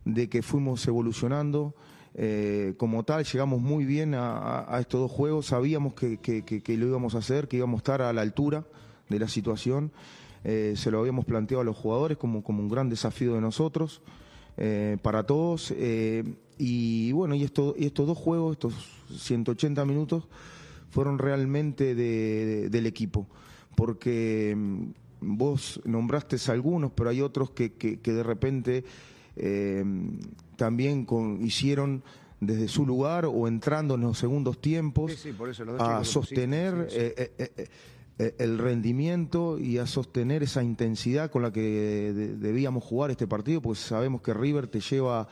de 0.05 0.29
que 0.29 0.41
fuimos 0.41 0.85
evolucionando. 0.87 1.75
Eh, 2.15 2.75
como 2.77 3.03
tal, 3.03 3.23
llegamos 3.23 3.59
muy 3.59 3.85
bien 3.85 4.13
a, 4.15 4.77
estos 4.79 5.01
dos 5.01 5.11
juegos, 5.11 5.47
sabíamos 5.47 5.95
que, 5.95 6.19
lo 6.77 6.87
íbamos 6.87 7.15
a 7.15 7.19
hacer, 7.19 7.47
que 7.47 7.57
íbamos 7.57 7.79
a 7.79 7.81
estar 7.81 8.01
a 8.03 8.13
la 8.13 8.21
altura 8.21 8.65
de 9.09 9.17
la 9.17 9.27
situación, 9.27 9.91
eh, 10.43 10.73
se 10.75 10.91
lo 10.91 10.99
habíamos 10.99 11.25
planteado 11.25 11.61
a 11.61 11.63
los 11.63 11.75
jugadores 11.75 12.17
como, 12.17 12.43
como 12.43 12.61
un 12.61 12.69
gran 12.69 12.87
desafío 12.87 13.33
de 13.33 13.41
nosotros, 13.41 14.03
eh, 14.57 14.97
para 15.01 15.23
todos, 15.23 15.73
y 16.59 17.11
bueno, 17.13 17.33
y, 17.33 17.43
esto, 17.43 17.73
y 17.75 17.87
estos 17.87 18.05
dos 18.05 18.17
juegos, 18.17 18.53
estos 18.53 18.73
180 19.17 19.83
minutos, 19.85 20.25
fueron 20.93 21.17
realmente 21.17 21.95
del 21.95 22.85
equipo, 22.85 23.27
porque 23.75 24.53
mm, 24.55 24.83
vos 25.21 25.81
nombraste 25.85 26.37
algunos, 26.47 26.91
pero 26.91 27.09
hay 27.09 27.21
otros 27.21 27.49
que, 27.51 27.73
que, 27.73 27.97
de 28.13 28.23
repente 28.23 28.83
eh, 29.35 29.83
también 30.55 31.05
hicieron 31.41 32.03
desde 32.39 32.67
su 32.67 32.85
lugar 32.85 33.25
o 33.25 33.47
entrando 33.47 33.95
en 33.95 34.01
los 34.01 34.17
segundos 34.19 34.59
tiempos 34.61 35.11
Sí, 35.13 35.17
sí, 35.29 35.31
por 35.31 35.49
eso 35.49 35.63
los 35.65 35.77
dos 35.77 35.87
a 35.87 35.99
que 35.99 36.05
sostener 36.05 36.87
sí, 36.89 36.97
eh, 36.99 37.13
eh, 37.17 37.51
eh, 37.57 37.67
eh, 38.19 38.35
el 38.37 38.57
rendimiento 38.59 39.57
y 39.57 39.77
a 39.79 39.87
sostener 39.87 40.43
esa 40.43 40.61
intensidad 40.61 41.31
con 41.31 41.41
la 41.41 41.51
que 41.51 41.61
de- 42.13 42.35
debíamos 42.35 42.83
jugar 42.83 43.09
este 43.11 43.25
partido, 43.27 43.61
porque 43.61 43.79
sabemos 43.79 44.21
que 44.21 44.33
River 44.33 44.67
te 44.67 44.81
lleva 44.81 45.27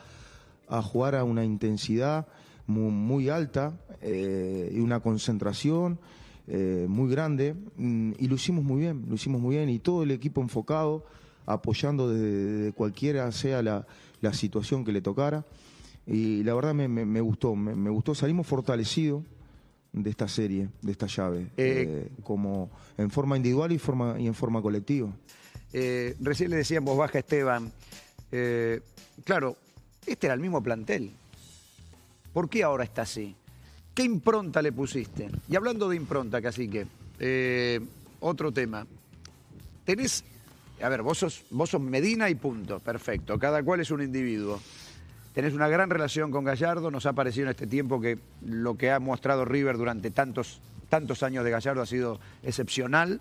a 0.68 0.82
jugar 0.82 1.14
a 1.14 1.22
una 1.22 1.44
intensidad 1.44 2.26
muy, 2.66 2.90
muy 2.92 3.28
alta 3.28 3.72
eh, 4.00 4.70
y 4.74 4.80
una 4.80 5.00
concentración 5.00 5.98
eh, 6.48 6.86
muy 6.88 7.10
grande 7.10 7.54
mm, 7.76 8.12
y 8.18 8.28
lo 8.28 8.34
hicimos 8.36 8.64
muy 8.64 8.80
bien, 8.80 9.04
lo 9.08 9.14
hicimos 9.14 9.40
muy 9.40 9.56
bien 9.56 9.68
y 9.68 9.78
todo 9.78 10.02
el 10.02 10.10
equipo 10.10 10.40
enfocado, 10.40 11.04
apoyando 11.46 12.08
desde, 12.10 12.30
desde 12.32 12.72
cualquiera 12.72 13.30
sea 13.32 13.62
la, 13.62 13.86
la 14.20 14.32
situación 14.32 14.84
que 14.84 14.92
le 14.92 15.00
tocara 15.00 15.44
y 16.06 16.42
la 16.44 16.54
verdad 16.54 16.74
me, 16.74 16.88
me- 16.88 17.04
me 17.06 17.20
gustó, 17.20 17.54
me, 17.54 17.74
me 17.74 17.90
gustó, 17.90 18.14
salimos 18.14 18.46
fortalecidos 18.46 19.22
de 19.92 20.08
esta 20.10 20.26
serie, 20.26 20.68
de 20.80 20.92
esta 20.92 21.06
llave, 21.06 21.42
Eh, 21.42 21.48
eh, 21.56 22.08
como 22.22 22.70
en 22.96 23.10
forma 23.10 23.36
individual 23.36 23.72
y, 23.72 23.78
forma, 23.78 24.16
y 24.18 24.26
en 24.26 24.34
forma 24.34 24.62
colectiva. 24.62 25.10
Eh, 25.74 26.16
recién 26.20 26.50
le 26.50 26.56
decía 26.56 26.78
en 26.78 26.84
voz 26.84 26.96
baja 26.96 27.18
Esteban, 27.18 27.70
claro, 29.24 29.56
este 30.06 30.26
era 30.26 30.34
el 30.34 30.40
mismo 30.40 30.62
plantel. 30.62 31.12
¿Por 32.32 32.48
qué 32.48 32.62
ahora 32.62 32.84
está 32.84 33.02
así? 33.02 33.34
¿Qué 33.94 34.02
impronta 34.02 34.62
le 34.62 34.72
pusiste? 34.72 35.28
Y 35.48 35.56
hablando 35.56 35.88
de 35.88 35.96
impronta, 35.96 36.40
cacique, 36.40 36.86
eh, 37.18 37.78
otro 38.20 38.50
tema. 38.50 38.86
Tenés, 39.84 40.24
a 40.80 40.88
ver, 40.88 41.02
vos 41.02 41.18
sos, 41.18 41.44
vos 41.50 41.70
sos 41.70 41.80
Medina 41.80 42.30
y 42.30 42.34
punto, 42.34 42.80
perfecto, 42.80 43.38
cada 43.38 43.62
cual 43.62 43.80
es 43.80 43.90
un 43.90 44.02
individuo. 44.02 44.60
Tenés 45.34 45.52
una 45.52 45.68
gran 45.68 45.90
relación 45.90 46.30
con 46.30 46.44
Gallardo, 46.44 46.90
nos 46.90 47.04
ha 47.06 47.12
parecido 47.12 47.46
en 47.46 47.50
este 47.50 47.66
tiempo 47.66 48.00
que 48.00 48.18
lo 48.46 48.76
que 48.76 48.90
ha 48.90 48.98
mostrado 48.98 49.44
River 49.44 49.76
durante 49.76 50.10
tantos, 50.10 50.60
tantos 50.88 51.22
años 51.22 51.44
de 51.44 51.50
Gallardo 51.50 51.82
ha 51.82 51.86
sido 51.86 52.18
excepcional. 52.42 53.20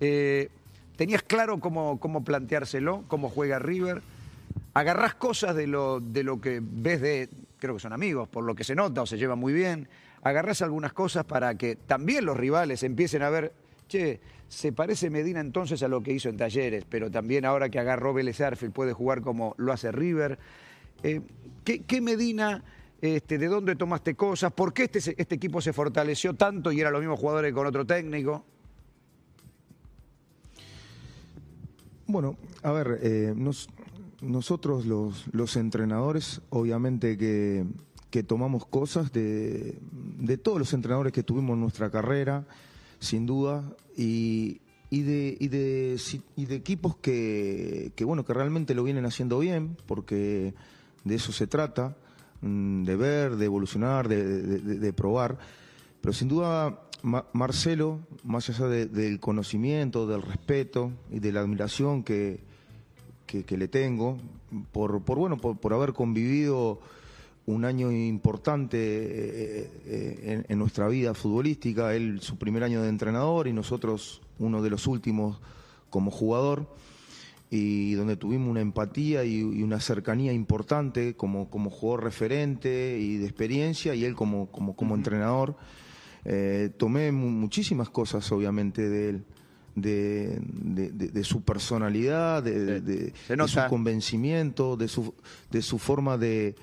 Eh, 0.00 0.48
¿Tenías 0.96 1.22
claro 1.22 1.58
cómo, 1.58 1.98
cómo 1.98 2.24
planteárselo, 2.24 3.04
cómo 3.08 3.30
juega 3.30 3.58
River? 3.58 4.02
¿Agarrás 4.74 5.14
cosas 5.14 5.56
de 5.56 5.66
lo, 5.66 6.00
de 6.00 6.22
lo 6.24 6.40
que 6.40 6.60
ves 6.60 7.00
de, 7.00 7.28
creo 7.58 7.74
que 7.74 7.80
son 7.80 7.92
amigos, 7.92 8.28
por 8.28 8.44
lo 8.44 8.54
que 8.54 8.64
se 8.64 8.74
nota 8.74 9.02
o 9.02 9.06
se 9.06 9.18
llevan 9.18 9.38
muy 9.38 9.52
bien? 9.52 9.88
¿Agarrás 10.22 10.62
algunas 10.62 10.92
cosas 10.92 11.24
para 11.24 11.54
que 11.56 11.76
también 11.76 12.24
los 12.24 12.36
rivales 12.36 12.82
empiecen 12.82 13.22
a 13.22 13.30
ver, 13.30 13.52
che, 13.88 14.20
se 14.48 14.72
parece 14.72 15.10
Medina 15.10 15.40
entonces 15.40 15.82
a 15.82 15.88
lo 15.88 16.02
que 16.02 16.12
hizo 16.12 16.28
en 16.28 16.36
Talleres, 16.36 16.84
pero 16.88 17.10
también 17.10 17.44
ahora 17.44 17.68
que 17.68 17.78
agarró 17.78 18.14
Vélez 18.14 18.40
Arfield 18.40 18.72
puede 18.72 18.92
jugar 18.92 19.20
como 19.20 19.54
lo 19.58 19.72
hace 19.72 19.92
River? 19.92 20.38
Eh, 21.02 21.20
¿qué, 21.64 22.00
Medina, 22.00 22.64
este, 23.00 23.38
de 23.38 23.46
dónde 23.46 23.76
tomaste 23.76 24.14
cosas? 24.14 24.52
¿Por 24.52 24.72
qué 24.72 24.84
este, 24.84 24.98
este 24.98 25.34
equipo 25.34 25.60
se 25.60 25.72
fortaleció 25.72 26.34
tanto 26.34 26.72
y 26.72 26.80
eran 26.80 26.92
los 26.92 27.00
mismos 27.00 27.20
jugadores 27.20 27.52
con 27.52 27.66
otro 27.66 27.86
técnico? 27.86 28.44
Bueno, 32.06 32.36
a 32.62 32.72
ver, 32.72 32.98
eh, 33.02 33.32
nos- 33.36 33.68
nosotros 34.20 34.86
los, 34.86 35.26
los 35.32 35.56
entrenadores, 35.56 36.40
obviamente 36.50 37.16
que, 37.16 37.64
que 38.10 38.22
tomamos 38.22 38.66
cosas 38.66 39.12
de, 39.12 39.78
de 40.18 40.38
todos 40.38 40.58
los 40.58 40.72
entrenadores 40.72 41.12
que 41.12 41.22
tuvimos 41.22 41.54
en 41.54 41.60
nuestra 41.60 41.90
carrera, 41.90 42.46
sin 42.98 43.26
duda, 43.26 43.62
y, 43.96 44.60
y 44.90 45.02
de, 45.02 45.36
y 45.38 45.48
de, 45.48 46.00
y 46.36 46.46
de 46.46 46.54
equipos 46.56 46.96
que, 46.96 47.92
que, 47.94 48.04
bueno, 48.04 48.24
que 48.24 48.34
realmente 48.34 48.74
lo 48.74 48.82
vienen 48.84 49.04
haciendo 49.06 49.38
bien, 49.38 49.76
porque 49.86 50.54
de 51.04 51.14
eso 51.14 51.30
se 51.32 51.46
trata, 51.46 51.96
mm, 52.40 52.84
de 52.84 52.96
ver, 52.96 53.36
de 53.36 53.44
evolucionar, 53.44 54.08
de, 54.08 54.92
probar. 54.92 55.38
Pero 56.00 56.12
sin 56.12 56.28
duda, 56.28 56.82
Ma- 57.02 57.26
Marcelo, 57.32 58.00
más 58.24 58.48
allá 58.50 58.66
de- 58.66 58.86
del 58.86 59.20
conocimiento, 59.20 60.08
del 60.08 60.22
respeto 60.22 60.90
y 61.10 61.20
de 61.20 61.30
la 61.30 61.40
admiración 61.40 62.02
que, 62.02 62.40
que, 63.28 63.44
que 63.44 63.56
le 63.56 63.68
tengo, 63.68 64.16
por, 64.72 65.00
por 65.02 65.18
bueno, 65.18 65.36
por, 65.36 65.56
por 65.58 65.72
haber 65.72 65.92
convivido 65.92 66.80
un 67.46 67.64
año 67.64 67.92
importante 67.92 68.76
eh, 68.80 69.70
eh, 69.86 70.20
en, 70.24 70.46
en 70.48 70.58
nuestra 70.58 70.88
vida 70.88 71.14
futbolística, 71.14 71.94
él 71.94 72.20
su 72.20 72.36
primer 72.38 72.64
año 72.64 72.82
de 72.82 72.88
entrenador 72.88 73.46
y 73.46 73.52
nosotros 73.52 74.20
uno 74.40 74.60
de 74.62 74.70
los 74.70 74.86
últimos 74.86 75.40
como 75.90 76.10
jugador 76.10 76.66
y 77.50 77.94
donde 77.94 78.16
tuvimos 78.16 78.48
una 78.50 78.60
empatía 78.60 79.24
y, 79.24 79.38
y 79.38 79.62
una 79.62 79.80
cercanía 79.80 80.32
importante 80.34 81.14
como, 81.14 81.48
como 81.48 81.70
jugador 81.70 82.04
referente 82.04 82.98
y 83.00 83.16
de 83.16 83.24
experiencia 83.24 83.94
y 83.94 84.04
él 84.04 84.14
como, 84.14 84.48
como, 84.50 84.74
como 84.76 84.94
entrenador. 84.94 85.56
Eh, 86.24 86.68
tomé 86.76 87.10
mu- 87.12 87.30
muchísimas 87.30 87.88
cosas 87.88 88.30
obviamente 88.32 88.86
de 88.90 89.08
él, 89.08 89.24
de, 89.80 90.38
de- 90.42 90.90
de- 90.90 91.08
de 91.08 91.24
su 91.24 91.42
personalidad, 91.42 92.42
de, 92.42 92.80
su 93.48 93.58
convencimiento, 93.68 94.76
de 94.76 94.88
su, 94.88 95.14
de 95.50 95.62
su 95.62 95.78
forma 95.78 96.16
de, 96.18 96.54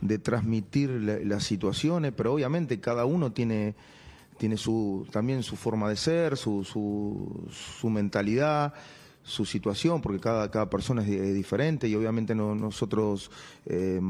de 0.00 0.18
transmitir 0.18 0.90
la- 0.90 1.18
las 1.20 1.44
situaciones, 1.44 2.12
pero 2.16 2.34
obviamente 2.34 2.80
cada 2.80 3.04
uno 3.04 3.32
tiene, 3.32 3.74
tiene 4.38 4.56
su, 4.56 5.06
también 5.10 5.42
su 5.42 5.56
forma 5.56 5.88
de 5.88 5.96
ser, 5.96 6.36
su, 6.36 6.64
su, 6.64 7.46
su 7.50 7.90
mentalidad, 7.90 8.72
su 9.22 9.44
situación, 9.44 10.00
porque 10.00 10.18
cada, 10.18 10.50
cada 10.50 10.70
persona 10.70 11.02
es, 11.02 11.08
di- 11.08 11.16
es 11.16 11.34
diferente 11.34 11.86
y 11.88 11.94
obviamente 11.94 12.34
no- 12.34 12.54
nosotros, 12.54 13.30
eh, 13.66 14.00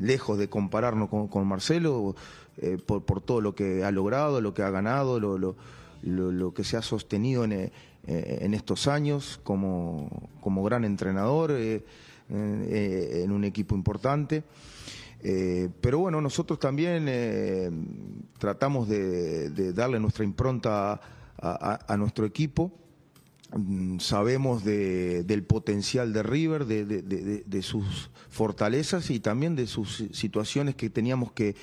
lejos 0.00 0.38
de 0.38 0.48
compararnos 0.48 1.08
con, 1.08 1.28
con 1.28 1.46
Marcelo, 1.48 2.14
eh, 2.58 2.76
por, 2.84 3.02
por 3.02 3.22
todo 3.22 3.40
lo 3.40 3.54
que 3.54 3.82
ha 3.84 3.90
logrado, 3.90 4.40
lo 4.42 4.52
que 4.52 4.62
ha 4.62 4.70
ganado, 4.70 5.18
lo, 5.18 5.38
lo, 5.38 5.56
lo- 6.02 6.30
lo 6.30 6.52
que 6.52 6.62
se 6.62 6.76
ha 6.76 6.82
sostenido 6.82 7.44
en, 7.44 7.72
en 8.06 8.54
estos 8.54 8.88
años 8.88 9.40
como, 9.44 10.30
como 10.40 10.62
gran 10.64 10.84
entrenador 10.84 11.52
eh, 11.52 11.84
eh, 12.30 13.20
en 13.24 13.30
un 13.32 13.44
equipo 13.44 13.74
importante. 13.74 14.44
Eh, 15.22 15.68
pero 15.80 15.98
bueno, 15.98 16.20
nosotros 16.20 16.58
también 16.58 17.06
eh, 17.08 17.70
tratamos 18.38 18.88
de, 18.88 19.72
darle 19.74 20.00
nuestra 20.00 20.24
impronta 20.24 21.00
a, 21.42 21.96
nuestro 21.98 22.24
equipo. 22.24 22.72
Mm, 23.54 23.98
Sabemos 23.98 24.64
de- 24.64 25.24
del 25.24 25.42
potencial 25.42 26.12
de 26.12 26.22
River, 26.22 26.64
de- 26.66 26.84
de 27.44 27.62
sus 27.62 28.10
fortalezas 28.30 29.10
y 29.10 29.20
también 29.20 29.56
de 29.56 29.66
sus 29.66 30.04
situaciones 30.12 30.74
que 30.76 30.88
teníamos 30.88 31.32
que, 31.32 31.54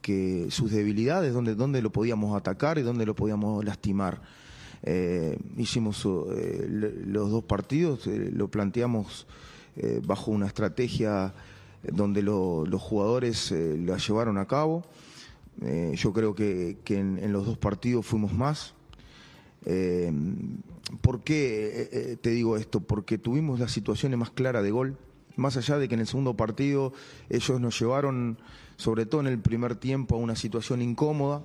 que 0.00 0.46
sus 0.50 0.70
debilidades, 0.70 1.32
donde, 1.34 1.54
donde 1.54 1.82
lo 1.82 1.90
podíamos 1.90 2.36
atacar 2.36 2.78
y 2.78 2.82
donde 2.82 3.04
lo 3.04 3.14
podíamos 3.14 3.64
lastimar. 3.64 4.22
Eh, 4.82 5.38
hicimos 5.56 6.06
eh, 6.06 6.66
los 7.06 7.30
dos 7.30 7.44
partidos, 7.44 8.06
eh, 8.06 8.30
lo 8.32 8.48
planteamos 8.48 9.26
bajo 10.06 10.32
una 10.32 10.46
estrategia 10.48 11.32
donde 11.92 12.20
lo- 12.22 12.66
los 12.66 12.82
jugadores 12.82 13.52
la 13.52 13.96
llevaron 13.96 14.36
a 14.38 14.46
cabo. 14.46 14.84
Yo 15.94 16.12
creo 16.12 16.34
que, 16.34 16.78
en, 16.88 17.18
en 17.22 17.32
los 17.32 17.46
dos 17.46 17.58
partidos 17.58 18.04
fuimos 18.04 18.32
más. 18.32 18.74
¿Por 21.00 21.20
qué 21.22 22.18
te 22.20 22.30
digo 22.30 22.56
esto? 22.56 22.80
Porque 22.80 23.18
tuvimos 23.18 23.60
las 23.60 23.70
situaciones 23.70 24.18
más 24.18 24.30
claras 24.30 24.64
de 24.64 24.70
gol. 24.72 24.96
Más 25.38 25.56
allá 25.56 25.78
de 25.78 25.88
que 25.88 25.94
en 25.94 26.00
el 26.00 26.06
segundo 26.06 26.34
partido 26.36 26.92
ellos 27.30 27.60
nos 27.60 27.78
llevaron, 27.80 28.36
sobre 28.76 29.06
todo 29.06 29.20
en 29.22 29.28
el 29.28 29.38
primer 29.38 29.76
tiempo, 29.76 30.16
a 30.16 30.18
una 30.18 30.36
situación 30.36 30.82
incómoda, 30.82 31.42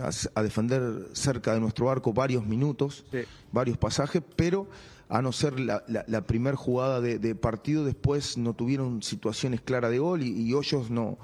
a, 0.00 0.10
a 0.38 0.42
defender 0.42 1.08
cerca 1.12 1.52
de 1.52 1.60
nuestro 1.60 1.90
arco 1.90 2.12
varios 2.12 2.46
minutos, 2.46 3.04
Sí. 3.10 3.18
varios 3.52 3.76
pasajes, 3.78 4.22
pero 4.36 4.66
a 5.08 5.20
no 5.22 5.32
ser 5.32 5.60
la, 5.60 5.84
la, 5.88 6.04
la 6.08 6.20
primer 6.22 6.54
jugada 6.54 7.00
de, 7.00 7.18
de 7.18 7.34
partido, 7.34 7.84
después 7.84 8.38
no 8.38 8.54
tuvieron 8.54 9.02
situaciones 9.02 9.60
claras 9.60 9.90
de 9.90 9.98
gol 9.98 10.22
y, 10.22 10.30
y 10.30 10.52
Hoyos 10.54 10.90
no, 10.90 11.18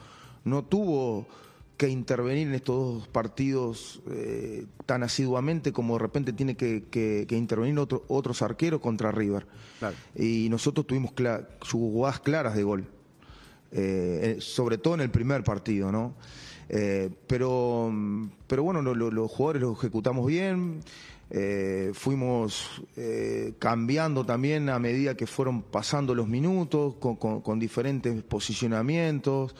no 0.45 0.63
tuvo 0.65 1.27
que 1.77 1.89
intervenir 1.89 2.47
en 2.49 2.55
estos 2.55 2.77
dos 2.77 3.09
partidos 3.09 4.03
eh, 4.11 4.67
tan 4.87 5.03
asiduamente 5.03 5.73
como 5.73 5.95
de 5.95 5.99
repente 6.01 6.33
tiene 6.33 6.55
que, 6.57 6.85
que- 6.91 7.25
que 7.29 7.37
intervenir 7.37 7.79
otro- 7.79 8.05
otros 8.09 8.41
arqueros 8.43 8.81
contra 8.81 9.11
River. 9.11 9.47
Claro. 9.81 9.97
Y 10.15 10.49
nosotros 10.49 10.87
tuvimos 10.87 11.13
jugadas 11.69 12.21
claras 12.21 12.55
de 12.55 12.63
gol, 12.63 12.87
eh, 13.73 14.37
sobre 14.41 14.79
todo 14.79 14.95
en 14.95 15.01
el 15.01 15.11
primer 15.11 15.43
partido, 15.43 15.91
¿no? 15.91 16.15
Eh, 16.69 17.11
pero, 17.27 17.93
pero 18.47 18.63
bueno, 18.63 18.81
lo- 18.83 18.95
lo- 18.95 19.11
los 19.11 19.31
jugadores 19.31 19.63
lo 19.63 19.73
ejecutamos 19.73 20.27
bien, 20.27 20.81
fuimos 21.95 22.83
cambiando 23.59 24.25
también 24.27 24.69
a 24.69 24.79
medida 24.79 25.17
que 25.17 25.27
fueron 25.27 25.63
pasando 25.63 26.15
los 26.15 26.29
minutos, 26.29 26.95
con, 27.01 27.17
con- 27.17 27.41
con 27.41 27.59
diferentes 27.59 28.23
posicionamientos. 28.23 29.55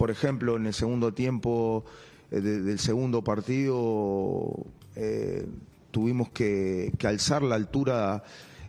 Por 0.00 0.10
ejemplo, 0.10 0.56
en 0.56 0.64
el 0.64 0.72
segundo 0.72 1.12
tiempo 1.12 1.84
eh, 2.30 2.40
de- 2.40 2.62
del 2.62 2.78
segundo 2.78 3.22
partido 3.22 4.50
eh, 4.96 5.44
tuvimos 5.90 6.30
que, 6.30 6.90
alzar 7.04 7.42
la 7.42 7.56
altura 7.56 8.22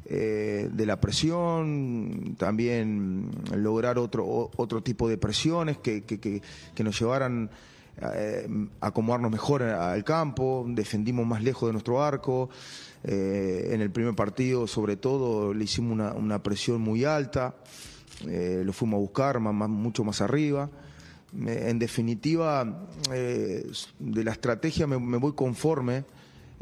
eh, 0.03 0.67
de 0.69 0.85
la 0.85 0.99
presión, 0.99 2.35
también 2.37 3.31
lograr 3.55 3.97
otro, 3.97 4.51
otro 4.57 4.83
tipo 4.83 5.07
de 5.07 5.17
presiones 5.17 5.77
que, 5.77 6.01
que, 6.03 6.83
nos 6.83 6.99
llevaran 6.99 7.49
a 8.81 8.87
acomodarnos 8.87 9.31
mejor 9.31 9.63
al 9.63 10.03
campo, 10.03 10.65
defendimos 10.67 11.25
más 11.25 11.41
lejos 11.41 11.69
de 11.69 11.71
nuestro 11.71 12.03
arco. 12.03 12.49
En 13.05 13.79
el 13.79 13.89
primer 13.89 14.15
partido, 14.15 14.67
sobre 14.67 14.97
todo, 14.97 15.53
le 15.53 15.63
hicimos 15.63 15.93
una, 16.13 16.43
presión 16.43 16.81
muy 16.81 17.05
alta, 17.05 17.55
lo 18.25 18.73
fuimos 18.73 18.97
a 18.97 18.99
buscar 18.99 19.39
mucho 19.39 20.03
más 20.03 20.19
arriba. 20.19 20.69
En 21.33 21.79
definitiva, 21.79 22.87
de 23.09 24.23
la 24.23 24.31
estrategia 24.31 24.87
me, 24.87 24.99
me 24.99 25.17
voy 25.17 25.33
conforme 25.33 26.03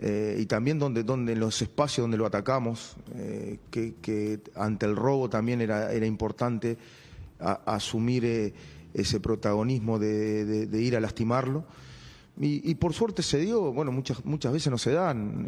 eh, 0.02 0.38
y 0.40 0.46
también 0.46 0.80
donde, 0.80 1.04
donde 1.04 1.34
en 1.34 1.42
los 1.42 1.62
espacios 1.62 2.06
donde 2.06 2.18
lo 2.18 2.26
atacamos, 2.26 2.96
eh, 3.16 3.60
que, 3.70 4.40
ante 4.56 4.86
el 4.86 4.96
robo 4.96 5.30
también 5.30 5.60
era, 5.60 5.92
era 5.92 6.06
importante 6.06 6.78
asumir 7.66 8.24
eh, 8.26 8.54
ese 8.94 9.20
protagonismo 9.20 10.00
de, 10.00 10.70
ir 10.72 10.96
a 10.96 11.02
lastimarlo. 11.02 11.66
Y, 12.42 12.74
por 12.76 12.94
suerte 12.94 13.22
se 13.22 13.38
dio, 13.40 13.74
bueno, 13.74 13.92
muchas, 13.92 14.24
muchas 14.24 14.54
veces 14.54 14.72
no 14.72 14.78
se 14.78 14.92
dan 14.92 15.46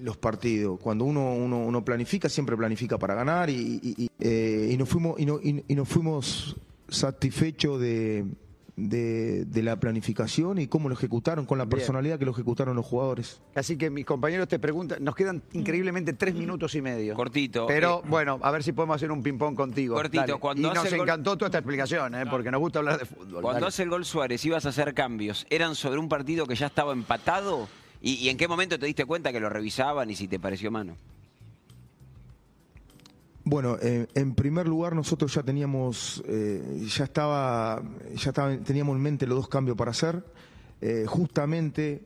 los 0.00 0.16
partidos. 0.16 0.80
Cuando 0.80 1.04
uno, 1.04 1.34
uno, 1.34 1.58
uno, 1.58 1.84
planifica, 1.84 2.30
siempre 2.30 2.56
planifica 2.56 2.96
para 2.96 3.14
ganar 3.14 3.50
y, 3.50 4.08
y 4.18 4.76
nos 4.78 4.88
fuimos, 4.88 5.20
y, 5.20 5.74
nos 5.74 5.86
fuimos 5.86 6.56
satisfechos 6.88 7.80
de 7.80 8.24
de, 8.78 9.62
la 9.62 9.76
planificación 9.80 10.58
y 10.58 10.68
cómo 10.68 10.88
lo 10.88 10.94
ejecutaron, 10.94 11.46
con 11.46 11.58
la 11.58 11.66
personalidad 11.66 12.18
que 12.18 12.24
lo 12.24 12.30
ejecutaron 12.30 12.76
los 12.76 12.86
jugadores. 12.86 13.40
Así 13.54 13.76
que 13.76 13.90
mis 13.90 14.06
compañeros 14.06 14.48
te 14.48 14.58
preguntan, 14.58 15.02
nos 15.02 15.14
quedan 15.14 15.42
increíblemente 15.52 16.12
tres 16.12 16.34
minutos 16.34 16.74
y 16.74 16.82
medio. 16.82 17.14
Cortito. 17.14 17.66
Pero 17.66 18.02
eh, 18.04 18.08
bueno, 18.08 18.38
a 18.42 18.50
ver 18.50 18.62
si 18.62 18.72
podemos 18.72 18.96
hacer 18.96 19.10
un 19.10 19.22
ping-pong 19.22 19.56
contigo. 19.56 19.96
Cortito. 19.96 20.38
Cuando 20.38 20.70
y 20.70 20.74
nos 20.74 20.92
encantó 20.92 21.36
toda 21.36 21.48
esta 21.48 21.58
explicación, 21.58 22.14
¿eh? 22.14 22.24
porque 22.30 22.50
nos 22.50 22.60
gusta 22.60 22.78
hablar 22.78 22.98
de 22.98 23.06
fútbol. 23.06 23.42
Cuando 23.42 23.66
hace 23.66 23.82
el 23.82 23.90
gol 23.90 24.04
Suárez, 24.04 24.44
ibas 24.44 24.64
a 24.66 24.68
hacer 24.68 24.94
cambios, 24.94 25.46
¿eran 25.50 25.74
sobre 25.74 25.98
un 25.98 26.08
partido 26.08 26.46
que 26.46 26.54
ya 26.54 26.66
estaba 26.66 26.92
empatado? 26.92 27.68
¿Y 28.00 28.28
en 28.28 28.36
qué 28.36 28.46
momento 28.46 28.78
te 28.78 28.86
diste 28.86 29.04
cuenta 29.06 29.32
que 29.32 29.40
lo 29.40 29.50
revisaban 29.50 30.08
y 30.08 30.14
si 30.14 30.28
te 30.28 30.38
pareció 30.38 30.70
mano? 30.70 30.96
Bueno, 33.50 33.78
eh, 33.80 34.06
en 34.14 34.34
primer 34.34 34.68
lugar 34.68 34.94
nosotros 34.94 35.32
ya 35.32 35.42
teníamos, 35.42 36.22
eh, 36.26 36.84
ya 36.86 37.04
estaba, 37.04 37.82
ya 38.14 38.28
estaba, 38.28 38.54
teníamos 38.58 38.94
en 38.94 39.02
mente 39.02 39.26
los 39.26 39.38
dos 39.38 39.48
cambios 39.48 39.74
para 39.74 39.92
hacer. 39.92 40.22
Eh, 40.82 41.06
justamente 41.08 42.02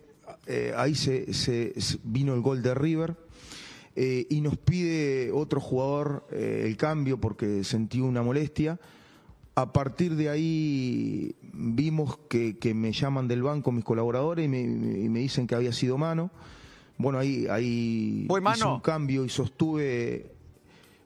ahí 0.77 0.95
se, 0.95 1.75
vino 2.05 2.35
el 2.35 2.43
gol 2.43 2.63
de 2.63 2.75
River 2.75 3.17
y 3.97 4.41
nos 4.41 4.57
pide 4.57 5.33
otro 5.33 5.61
jugador 5.61 6.27
el 6.31 6.77
cambio 6.77 7.19
porque 7.19 7.65
sentí 7.65 8.01
una 8.01 8.23
molestia. 8.23 8.79
A 9.57 9.73
partir 9.73 10.15
de 10.15 10.29
ahí 10.29 11.35
vimos 11.53 12.21
que, 12.29 12.57
me 12.73 12.93
llaman 12.93 13.27
del 13.27 13.43
banco 13.43 13.73
mis 13.73 13.85
colaboradores 13.85 14.47
y 14.47 14.49
me, 14.49 15.19
dicen 15.19 15.49
que 15.49 15.57
había 15.57 15.73
sido 15.73 15.99
mano. 15.99 16.31
Bueno, 16.99 17.19
ahí, 17.19 17.49
ahí 17.51 18.29
hice 18.55 18.65
un 18.65 18.81
cambio 18.81 19.25
y 19.25 19.29
sostuve 19.29 20.31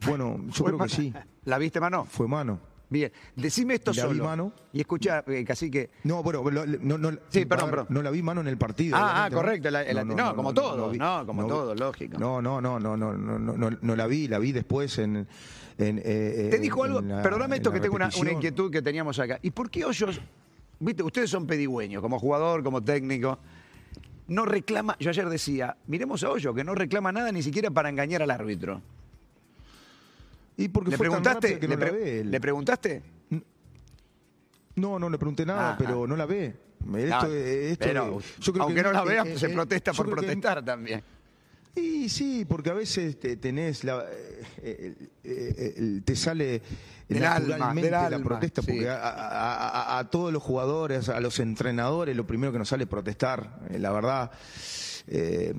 bueno, 0.06 0.40
yo 0.48 0.64
creo 0.64 0.78
que 0.78 0.88
sí. 0.88 1.12
¿La 1.44 1.58
viste 1.58 1.80
mano? 1.80 2.04
Fue 2.04 2.26
mano. 2.26 2.60
Bien, 2.88 3.10
decime 3.34 3.74
esto 3.74 3.92
la 3.92 4.02
solo. 4.02 4.14
Vi 4.14 4.20
mano. 4.20 4.52
Y 4.72 4.80
escucha, 4.80 5.24
eh, 5.26 5.44
casi 5.44 5.70
que. 5.70 5.90
No, 6.04 6.22
bueno, 6.22 6.44
no, 6.80 6.98
no, 6.98 7.10
sí, 7.28 7.44
perdón, 7.44 7.70
perdón. 7.70 7.86
no 7.88 8.02
la 8.02 8.10
vi 8.10 8.22
mano 8.22 8.40
en 8.40 8.48
el 8.48 8.56
partido. 8.56 8.96
Ah, 8.96 9.24
ah 9.24 9.30
correcto. 9.30 9.70
no, 9.70 10.36
como 10.36 10.54
todo, 10.54 10.92
no, 10.92 11.26
como 11.26 11.46
todo, 11.46 11.74
lógico. 11.74 12.18
No, 12.18 12.40
no, 12.40 12.60
no, 12.60 12.78
no, 12.78 12.96
no, 12.96 13.12
no, 13.14 13.38
no, 13.38 13.70
no 13.80 13.96
la 13.96 14.06
vi, 14.06 14.28
la 14.28 14.38
vi 14.38 14.52
después 14.52 14.98
en. 14.98 15.26
en 15.78 16.00
eh, 16.04 16.48
Te 16.50 16.58
dijo 16.58 16.84
algo, 16.84 17.00
perdóname 17.00 17.56
esto 17.56 17.72
que 17.72 17.80
tengo 17.80 17.96
una, 17.96 18.10
una, 18.20 18.32
inquietud 18.32 18.70
que 18.70 18.82
teníamos 18.82 19.18
acá. 19.18 19.40
¿Y 19.42 19.50
por 19.50 19.68
qué 19.68 19.84
Hoyos, 19.84 20.20
viste, 20.78 21.02
ustedes 21.02 21.28
son 21.28 21.46
pedigüeños, 21.46 22.00
como 22.00 22.20
jugador, 22.20 22.62
como 22.62 22.84
técnico, 22.84 23.40
no 24.28 24.44
reclama, 24.44 24.96
yo 25.00 25.10
ayer 25.10 25.28
decía, 25.28 25.76
miremos 25.88 26.22
a 26.22 26.30
Hoyo, 26.30 26.54
que 26.54 26.62
no 26.62 26.74
reclama 26.74 27.10
nada 27.10 27.32
ni 27.32 27.42
siquiera 27.42 27.70
para 27.70 27.88
engañar 27.88 28.22
al 28.22 28.30
árbitro. 28.30 28.80
¿Y 30.56 30.68
porque 30.68 30.90
¿Le 30.90 30.98
preguntaste? 30.98 31.58
¿Le, 32.24 32.40
preguntaste? 32.40 33.02
No, 34.76 34.98
no 34.98 35.10
le 35.10 35.18
pregunté 35.18 35.44
nada, 35.44 35.72
ah, 35.72 35.76
pero 35.78 36.04
ah. 36.04 36.06
no 36.06 36.16
la 36.16 36.26
ve. 36.26 36.54
Esto, 36.98 38.20
aunque 38.60 38.82
no 38.82 38.92
la 38.92 39.04
vea, 39.04 39.24
se 39.36 39.48
protesta 39.48 39.92
por 39.92 40.08
protestar 40.08 40.64
también. 40.64 41.02
Y 41.74 42.08
sí, 42.08 42.46
porque 42.48 42.70
a 42.70 42.74
veces 42.74 43.20
te, 43.20 43.36
tenés 43.36 43.84
la, 43.84 44.06
eh, 44.62 44.94
eh, 45.22 46.00
te 46.02 46.16
sale 46.16 46.62
naturalmente 47.08 47.90
la 47.90 48.18
protesta, 48.18 48.62
porque 48.62 48.88
a, 48.88 50.08
todos 50.10 50.32
los 50.32 50.42
jugadores, 50.42 51.10
a 51.10 51.20
los 51.20 51.38
entrenadores, 51.38 52.16
lo 52.16 52.26
primero 52.26 52.50
que 52.50 52.58
nos 52.58 52.68
sale 52.68 52.84
es 52.84 52.88
protestar, 52.88 53.60
eh, 53.70 53.78
la 53.78 53.92
verdad. 53.92 54.30
Eh, 55.08 55.54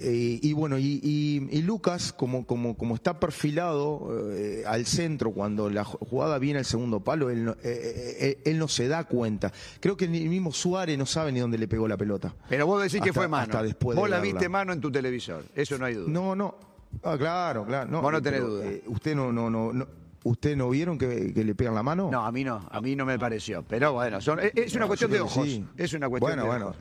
y, 0.00 0.52
bueno, 0.52 0.78
y, 0.78 1.62
Lucas, 1.62 2.12
como, 2.12 2.46
como, 2.46 2.76
como 2.76 2.94
está 2.94 3.18
perfilado 3.18 4.30
eh, 4.32 4.62
al 4.66 4.86
centro 4.86 5.32
cuando 5.32 5.68
la 5.70 5.84
jugada 5.84 6.38
viene 6.38 6.60
al 6.60 6.64
segundo 6.64 7.00
palo, 7.00 7.30
él 7.30 7.44
no, 7.44 7.56
eh, 7.62 8.40
él 8.44 8.58
no 8.58 8.68
se 8.68 8.86
da 8.86 9.04
cuenta. 9.04 9.52
Creo 9.80 9.96
que 9.96 10.06
ni 10.06 10.28
mismo 10.28 10.52
Suárez 10.52 10.96
no 10.96 11.06
sabe 11.06 11.32
ni 11.32 11.40
dónde 11.40 11.58
le 11.58 11.66
pegó 11.66 11.88
la 11.88 11.96
pelota. 11.96 12.34
Pero 12.48 12.66
vos 12.66 12.82
decís 12.82 13.00
que 13.00 13.12
fue 13.12 13.26
mano. 13.26 13.62
después 13.62 13.96
vos 13.96 14.08
la 14.08 14.20
viste 14.20 14.48
mano 14.48 14.72
en 14.72 14.80
tu 14.80 14.90
televisor, 14.90 15.44
eso 15.54 15.78
no 15.78 15.86
hay 15.86 15.94
duda. 15.94 16.08
No, 16.08 16.36
no. 16.36 16.54
Ah, 17.02 17.16
claro, 17.18 17.66
claro. 17.66 17.90
No, 17.90 18.00
vos 18.00 18.12
no 18.12 18.22
tenés 18.22 18.40
duda. 18.40 18.64
usted 18.86 19.14
no, 19.14 19.32
no, 19.32 19.50
no, 19.50 19.72
no 19.72 19.98
¿Usted 20.28 20.56
no 20.56 20.68
vieron 20.68 20.98
que, 20.98 21.32
le 21.34 21.54
pegan 21.54 21.74
la 21.74 21.82
mano? 21.82 22.10
No, 22.12 22.26
a 22.26 22.30
mí 22.30 22.44
no, 22.44 22.68
a 22.70 22.80
mí 22.82 22.94
no 22.94 23.06
me 23.06 23.18
pareció. 23.18 23.62
Pero 23.62 23.94
bueno, 23.94 24.18
es, 24.18 24.74
una 24.74 24.86
cuestión 24.86 25.10
de 25.10 25.20
ojos. 25.20 25.48
Es 25.74 25.94
una 25.94 26.06
cuestión 26.10 26.36
de 26.36 26.42
ojos. 26.42 26.76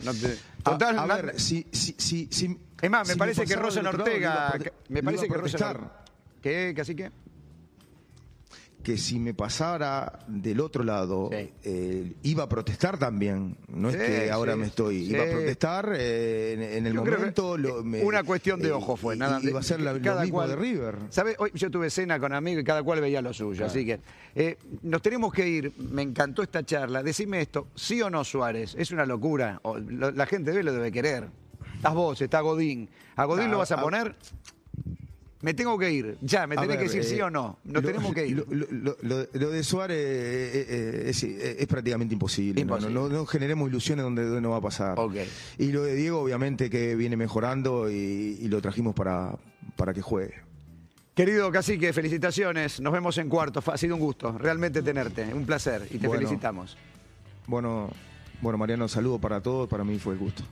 Total, 0.62 1.00
a, 1.00 1.06
ver, 1.06 1.40
si, 1.40 1.66
si, 1.72 2.28
si, 2.30 2.60
Es 2.82 2.90
más, 2.90 3.08
me 3.08 3.16
parece 3.16 3.46
que 3.46 3.56
Rosa 3.56 3.80
Ortega. 3.88 4.54
Me 4.90 5.02
parece 5.02 5.30
que 5.30 5.34
Rosa. 5.34 5.78
¿Qué? 6.42 6.74
¿Qué 6.76 6.82
así 6.82 6.94
que? 8.92 8.98
si 8.98 9.20
me 9.20 9.34
pasara 9.34 10.20
del 10.28 10.60
otro 10.60 10.84
lado, 10.84 11.30
eh, 11.32 12.14
iba 12.24 12.44
a 12.44 12.50
protestar 12.50 12.98
también. 12.98 13.58
No 13.68 13.90
es 13.90 13.98
que 13.98 14.32
ahora 14.32 14.56
me 14.56 14.68
estoy. 14.68 15.10
Iba 15.10 15.24
a 15.24 15.28
protestar 15.28 15.94
eh, 15.96 16.78
en, 16.78 16.88
el 16.88 16.94
momento. 16.94 17.56
una 18.04 18.24
cuestión 18.24 18.60
de 18.60 18.72
ojo 18.72 18.96
fue, 18.96 19.16
nada 19.16 19.40
Iba 19.42 19.60
a 19.60 19.64
ser 19.64 19.82
la, 19.82 19.94
lo 19.94 20.22
mismo 20.22 20.48
de 20.48 20.56
River. 20.56 20.96
¿Sabe? 21.10 21.36
Hoy 21.38 21.52
yo 21.54 21.70
tuve 21.70 21.90
cena 21.90 22.20
con 22.20 22.34
amigos 22.34 22.62
y 22.62 22.66
cada 22.66 22.84
cual 22.84 23.02
veía 23.02 23.22
lo 23.22 23.34
suyo. 23.34 23.66
Así 23.66 23.86
que 23.86 24.00
eh, 24.36 24.58
nos 24.84 25.02
tenemos 25.02 25.34
que 25.34 25.48
ir. 25.48 25.74
Me 25.78 26.02
encantó 26.02 26.42
esta 26.42 26.64
charla. 26.64 27.04
Decime 27.04 27.42
esto: 27.42 27.68
¿sí 27.76 28.02
o 28.02 28.10
no, 28.10 28.24
Suárez? 28.24 28.76
Es 28.78 28.92
una 28.92 29.06
locura. 29.06 29.62
la 29.90 30.26
gente 30.26 30.52
de 30.52 30.64
lo 30.64 30.74
debe 30.74 30.92
querer. 30.92 31.28
Estás 31.76 31.94
vos, 31.94 32.22
está 32.22 32.42
Godín. 32.42 32.90
¿A 33.16 33.26
Godín 33.26 33.52
lo 33.52 33.60
vas 33.60 33.72
a 33.72 33.80
poner? 33.80 34.16
Me 35.42 35.54
tengo 35.54 35.78
que 35.78 35.92
ir, 35.92 36.18
ya, 36.22 36.48
me 36.48 36.56
tenés 36.56 36.78
que 36.78 36.84
decir 36.84 37.04
sí 37.04 37.20
eh, 37.20 37.24
o 37.24 37.30
no. 37.30 37.60
Nos 37.64 37.84
tenemos 37.84 38.14
que 38.14 38.26
ir. 38.26 38.44
Lo, 38.50 39.52
de 39.52 39.64
Suárez 39.64 39.98
eh, 39.98 40.66
eh, 41.14 41.56
es, 41.60 41.68
prácticamente 41.68 42.14
imposible. 42.14 42.66
No, 42.66 43.26
generemos 43.26 43.70
ilusiones 43.70 44.04
donde, 44.04 44.42
no 44.42 44.50
va 44.50 44.58
a 44.58 44.62
pasar. 44.62 44.98
Y 45.60 45.72
lo 45.72 45.84
de 45.84 45.96
Diego, 45.96 46.22
obviamente, 46.22 46.70
que 46.70 46.96
viene 46.96 47.18
mejorando 47.18 47.90
y, 47.92 48.48
lo 48.48 48.62
trajimos 48.62 48.96
para, 48.96 49.38
para 49.76 49.94
que 49.94 50.02
juegue. 50.02 50.34
Querido 51.14 51.52
Cacique, 51.52 51.94
felicitaciones. 51.94 52.80
Nos 52.80 52.94
vemos 52.94 53.18
en 53.18 53.30
cuarto. 53.30 53.62
Ha 53.72 53.78
sido 53.78 53.96
un 53.96 54.02
gusto 54.02 54.38
realmente 54.38 54.82
tenerte. 54.82 55.34
Un 55.34 55.46
placer 55.46 55.88
y 55.92 55.98
te 55.98 56.10
felicitamos. 56.10 56.78
Bueno, 57.46 57.90
bueno, 58.42 58.58
Mariano, 58.58 58.88
saludo 58.88 59.20
para 59.20 59.42
todos. 59.42 59.68
Para 59.70 59.84
mí 59.84 60.00
fue 60.00 60.14
el 60.14 60.20
gusto. 60.20 60.44